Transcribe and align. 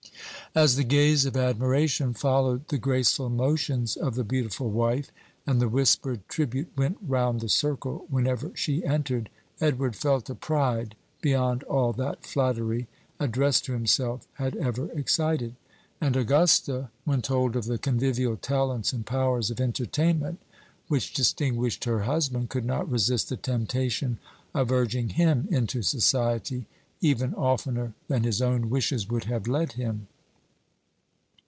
As 0.53 0.75
the 0.75 0.83
gaze 0.83 1.23
of 1.25 1.37
admiration 1.37 2.13
followed 2.13 2.67
the 2.67 2.77
graceful 2.77 3.29
motions 3.29 3.95
of 3.95 4.15
the 4.15 4.23
beautiful 4.25 4.69
wife, 4.69 5.09
and 5.47 5.61
the 5.61 5.69
whispered 5.69 6.27
tribute 6.27 6.67
went 6.75 6.97
round 7.07 7.39
the 7.39 7.47
circle 7.47 8.05
whenever 8.09 8.51
she 8.53 8.83
entered, 8.83 9.29
Edward 9.61 9.95
felt 9.95 10.29
a 10.29 10.35
pride 10.35 10.97
beyond 11.21 11.63
all 11.63 11.93
that 11.93 12.25
flattery, 12.25 12.89
addressed 13.17 13.63
to 13.63 13.71
himself, 13.71 14.27
had 14.33 14.57
ever 14.57 14.91
excited; 14.91 15.55
and 16.01 16.17
Augusta, 16.17 16.89
when 17.05 17.21
told 17.21 17.55
of 17.55 17.63
the 17.63 17.77
convivial 17.77 18.35
talents 18.35 18.91
and 18.91 19.05
powers 19.05 19.51
of 19.51 19.61
entertainment 19.61 20.41
which 20.89 21.13
distinguished 21.13 21.85
her 21.85 22.01
husband, 22.01 22.49
could 22.49 22.65
not 22.65 22.91
resist 22.91 23.29
the 23.29 23.37
temptation 23.37 24.17
of 24.53 24.69
urging 24.69 25.07
him 25.11 25.47
into 25.49 25.81
society 25.81 26.65
even 26.99 27.33
oftener 27.35 27.93
than 28.09 28.23
his 28.23 28.41
own 28.41 28.69
wishes 28.69 29.07
would 29.07 29.23
have 29.23 29.47
led 29.47 29.71
him. 29.73 30.07